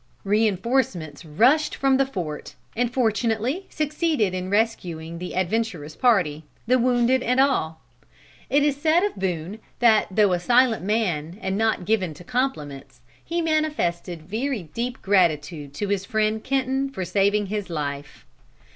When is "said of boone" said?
8.81-9.59